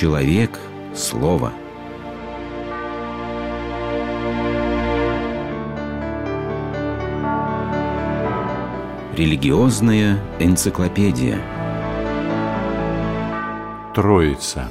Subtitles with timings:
[0.00, 0.58] человек–
[0.94, 1.52] слово.
[9.14, 11.38] Религиозная энциклопедия.
[13.94, 14.70] Троица.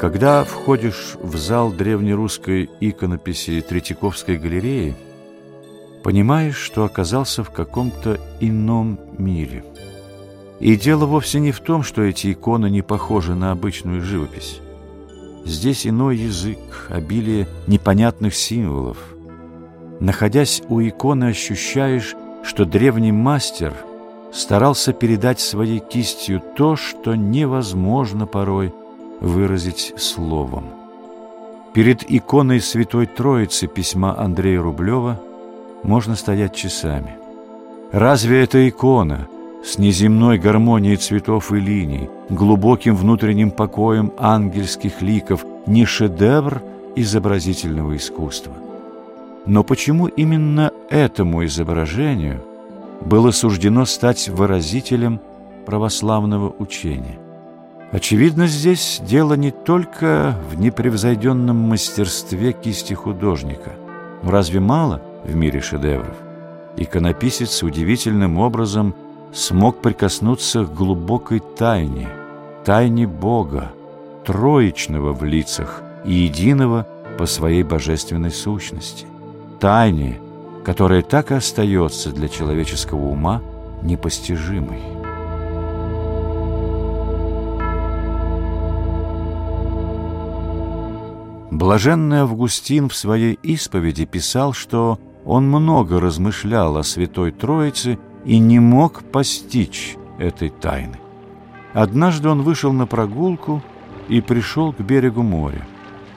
[0.00, 4.96] Когда входишь в зал древнерусской иконописи Третьяковской галереи,
[6.06, 9.64] понимаешь, что оказался в каком-то ином мире.
[10.60, 14.60] И дело вовсе не в том, что эти иконы не похожи на обычную живопись.
[15.44, 18.98] Здесь иной язык, обилие непонятных символов.
[19.98, 22.14] Находясь у иконы, ощущаешь,
[22.44, 23.74] что древний мастер
[24.32, 28.72] старался передать своей кистью то, что невозможно порой–
[29.20, 30.66] выразить словом.
[31.74, 35.20] Перед иконой Святой Троицы письма Андрея Рублева
[35.82, 37.16] можно стоять часами.
[37.92, 39.28] Разве это икона
[39.64, 46.62] с неземной гармонией цветов и линий, глубоким внутренним покоем ангельских ликов не шедевр
[46.96, 48.52] изобразительного искусства?
[49.46, 52.42] Но почему именно этому изображению
[53.00, 55.20] было суждено стать выразителем
[55.64, 57.18] православного учения?
[57.92, 63.70] Очевидно, здесь дело не только в непревзойденном мастерстве кисти художника.
[64.22, 66.16] Но разве мало в мире шедевров?
[66.76, 68.94] Иконописец удивительным образом
[69.32, 72.08] смог прикоснуться к глубокой тайне,
[72.64, 73.72] тайне Бога,
[74.24, 76.86] троичного в лицах и единого
[77.18, 79.06] по своей божественной сущности,
[79.60, 80.18] тайне,
[80.64, 83.42] которая так и остается для человеческого ума
[83.82, 84.82] непостижимой.
[91.50, 98.58] Блаженный Августин в своей исповеди писал, что он много размышлял о Святой Троице и не
[98.58, 100.98] мог постичь этой тайны.
[101.74, 103.62] Однажды он вышел на прогулку
[104.08, 105.66] и пришел к берегу моря.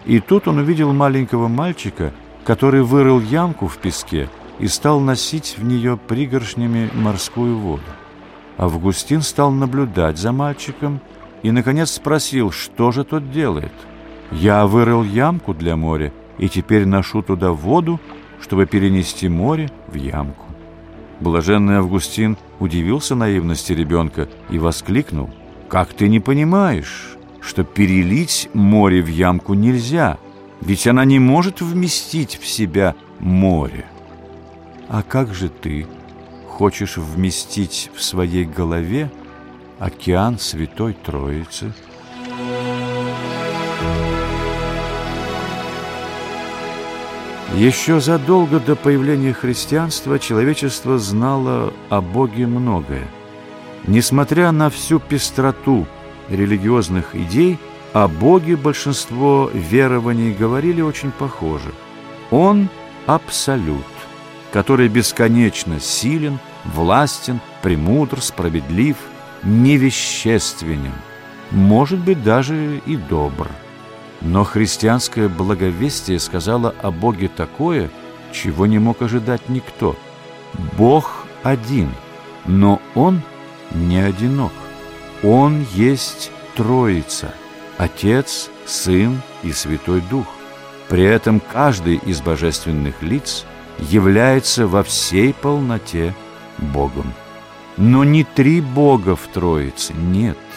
[0.05, 2.13] И тут он увидел маленького мальчика,
[2.45, 7.83] который вырыл ямку в песке и стал носить в нее пригоршнями морскую воду.
[8.57, 11.01] Августин стал наблюдать за мальчиком
[11.43, 13.73] и, наконец, спросил, что же тот делает–
[14.31, 17.99] я вырыл ямку для моря и теперь ношу туда воду,
[18.41, 20.45] чтобы перенести море в ямку.
[21.19, 25.29] Блаженный Августин удивился наивности ребенка и воскликнул,
[25.67, 30.17] «Как ты не понимаешь, что перелить море в ямку нельзя,
[30.61, 33.85] ведь она не может вместить в себя море».
[34.87, 35.85] «А как же ты
[36.47, 39.11] хочешь вместить в своей голове
[39.79, 41.73] океан Святой Троицы?»
[47.59, 53.05] Еще задолго до появления христианства человечество знало о Боге многое.
[53.85, 55.85] Несмотря на всю пестроту
[56.29, 57.59] религиозных идей,
[57.91, 61.73] о Боге большинство верований говорили очень похоже.
[62.31, 62.69] Он–
[63.07, 63.83] абсолют,
[64.53, 68.95] который бесконечно силен, властен, премудр, справедлив,
[69.43, 70.93] невещественен,
[71.51, 73.49] может быть, даже и добр.
[74.21, 77.89] Но христианское благовестие сказало о Боге такое,
[78.31, 79.95] чего не мог ожидать никто.
[80.77, 81.89] Бог один,
[82.45, 83.21] но Он
[83.71, 84.51] не одинок.
[85.23, 87.33] Он есть Троица–
[87.77, 90.27] Отец, Сын и Святой Дух.
[90.89, 93.45] При этом каждый из божественных лиц
[93.77, 96.13] является во всей полноте
[96.57, 97.13] Богом.
[97.77, 100.37] Но не три Бога в Троице, нет–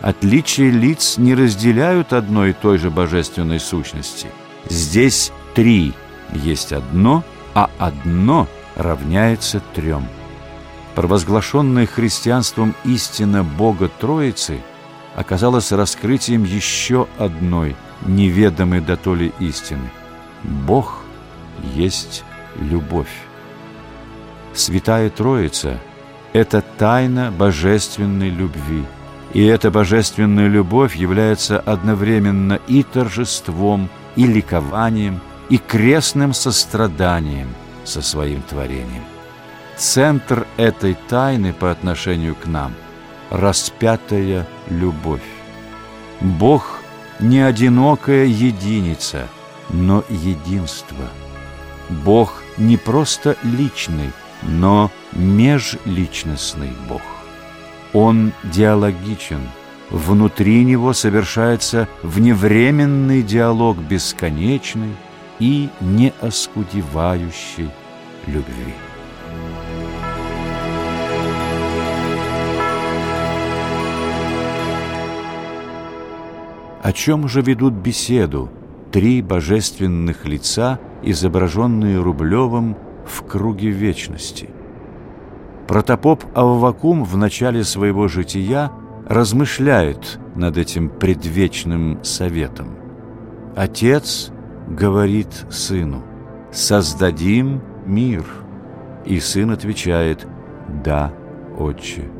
[0.00, 4.28] Отличия лиц не разделяют одной и той же божественной сущности.
[4.68, 5.92] Здесь три
[6.32, 10.06] есть одно, а одно равняется трем.
[10.94, 14.60] Провозглашенная христианством истина Бога Троицы
[15.16, 17.74] оказалась раскрытием еще одной
[18.06, 19.90] неведомой дотоле истины.
[20.44, 21.02] Бог
[21.74, 22.22] есть
[22.60, 23.12] любовь.
[24.54, 25.80] Святая Троица–
[26.32, 28.84] это тайна божественной любви–
[29.32, 37.48] и эта божественная любовь является одновременно и торжеством, и ликованием, и крестным состраданием
[37.84, 39.04] со своим творением.
[39.76, 42.74] Центр этой тайны по отношению к нам–
[43.30, 45.22] распятая любовь.
[46.20, 46.80] Бог–
[47.20, 49.28] не одинокая единица,
[49.70, 51.04] но единство.
[51.88, 57.17] Бог не просто личный, но межличностный Бог.
[57.92, 59.40] Он диалогичен.
[59.90, 64.94] Внутри него совершается вневременный диалог бесконечной
[65.38, 67.70] и неоскудевающей
[68.26, 68.74] любви.
[76.82, 78.50] О чем же ведут беседу
[78.92, 82.76] три божественных лица, изображенные Рублевым
[83.06, 84.50] в круге вечности–
[85.68, 88.72] Протопоп Аввакум в начале своего жития
[89.06, 92.68] размышляет над этим предвечным советом.
[93.54, 94.32] Отец
[94.66, 96.02] говорит сыну,
[96.50, 98.24] «Создадим мир».
[99.04, 100.26] И сын отвечает,
[100.82, 101.12] «Да,
[101.58, 102.10] отче».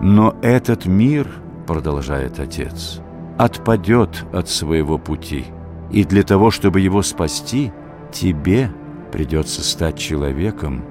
[0.00, 1.26] Но этот мир,
[1.66, 3.00] продолжает отец,
[3.38, 5.46] отпадет от своего пути,
[5.90, 7.72] и для того, чтобы его спасти,
[8.12, 8.70] тебе
[9.10, 10.84] придется стать человеком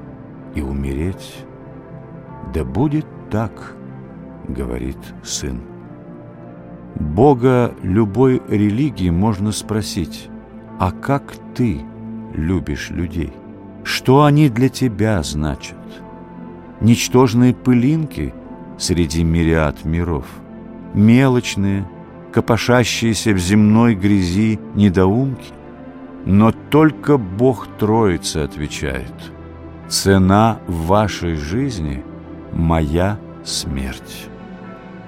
[0.54, 1.47] и умереть.
[2.54, 3.76] Да будет так,
[4.48, 5.62] говорит сын.
[6.96, 10.30] Бога любой религии можно спросить,
[10.80, 11.82] а как ты
[12.34, 13.34] любишь людей?
[13.84, 15.78] Что они для тебя значат?
[16.82, 18.34] Ничтожные пылинки
[18.78, 20.26] среди мириад миров,
[20.94, 21.88] мелочные,
[22.32, 25.54] копошащиеся в земной грязи недоумки,
[26.26, 29.14] но только Бог Троицы отвечает,
[29.88, 32.04] «Цена вашей жизни—
[32.58, 34.28] моя смерть».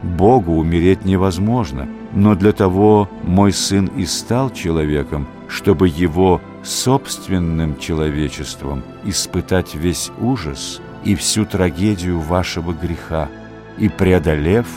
[0.02, 8.84] Богу умереть невозможно, но для того мой сын и стал человеком, чтобы его собственным человечеством
[9.04, 13.30] испытать весь ужас и всю трагедию вашего греха
[13.78, 14.68] и, преодолев,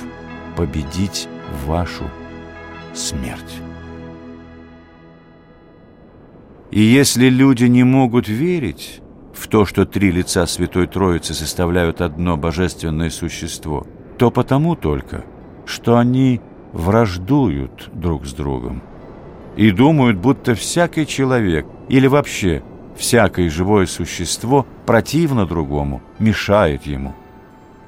[0.56, 1.28] победить
[1.66, 2.04] вашу
[2.94, 3.60] смерть.
[6.70, 9.01] И если люди не могут верить
[9.42, 13.86] в то, что три лица Святой Троицы составляют одно божественное существо–
[14.22, 15.24] то потому только,
[15.66, 16.40] что они
[16.72, 18.80] враждуют друг с другом
[19.56, 22.62] и думают, будто всякий человек или вообще
[22.96, 27.16] всякое живое существо противно другому, мешает ему.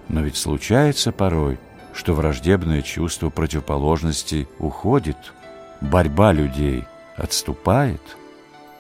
[0.09, 1.61] Но ведь случается порой,
[1.93, 5.17] что враждебное чувство противоположности уходит,
[5.81, 6.83] борьба людей
[7.17, 8.03] отступает,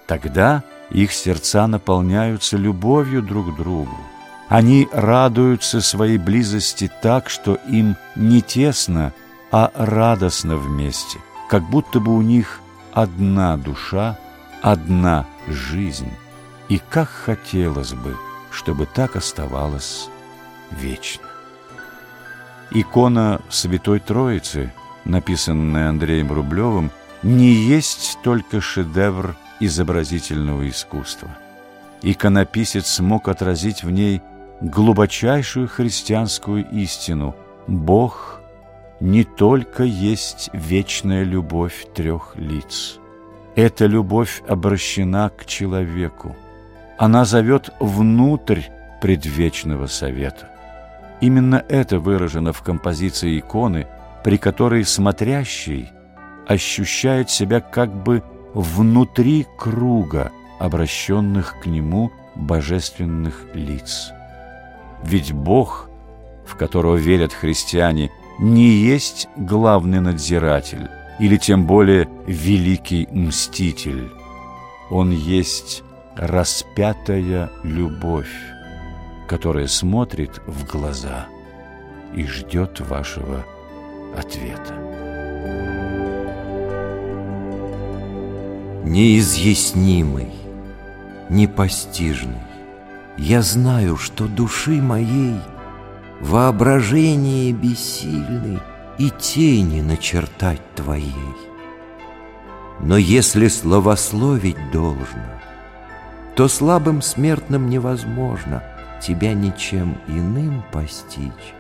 [0.09, 3.97] тогда их сердца наполняются любовью друг к другу,
[4.49, 9.13] они радуются своей близости так, что им не тесно,
[9.51, 12.61] а радостно вместе, как будто бы у них
[12.93, 14.19] одна душа,
[14.63, 16.11] одна жизнь.
[16.69, 18.17] И как хотелось бы,
[18.51, 20.09] чтобы так оставалось
[20.71, 21.25] вечно.
[22.71, 24.73] Икона Святой Троицы,
[25.05, 26.91] написанная Андреем Рублевым,
[27.23, 31.29] не есть только шедевр изобразительного искусства.
[32.03, 34.21] Иконописец смог отразить в ней–
[34.61, 37.35] глубочайшую христианскую истину.
[37.67, 38.41] Бог
[39.01, 42.99] не только есть вечная любовь трех лиц.
[43.57, 46.37] Эта любовь обращена к человеку.
[46.99, 48.63] Она зовет внутрь
[49.01, 50.49] предвечного совета.
[51.21, 53.87] Именно это выражено в композиции иконы,
[54.23, 55.91] при которой смотрящий
[56.47, 58.23] ощущает себя как бы
[58.55, 64.13] внутри круга обращенных к нему божественных лиц.
[65.03, 65.91] Ведь Бог,
[66.47, 74.11] в которого верят христиане, не есть главный надзиратель или тем более великий мститель.
[74.91, 75.83] Он есть
[76.17, 78.33] распятая любовь,
[79.29, 81.27] которая смотрит в глаза
[82.15, 83.45] и ждет вашего
[84.17, 84.94] ответа.
[88.85, 90.31] Неизъяснимый,
[91.31, 92.43] непостижный,
[93.17, 95.41] я знаю, что души моей
[96.21, 98.61] Воображение бессильны
[98.99, 101.15] И тени начертать твоей.
[102.79, 105.41] Но если словословить должно,
[106.37, 108.63] То слабым смертным невозможно
[109.01, 111.55] Тебя ничем иным постичь,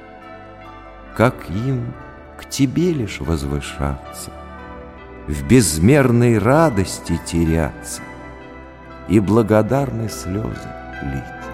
[1.17, 1.95] Как им
[2.39, 4.31] к тебе лишь возвышаться,
[5.27, 8.03] В безмерной радости теряться
[9.09, 10.69] И благодарны слезы
[11.03, 11.54] лить.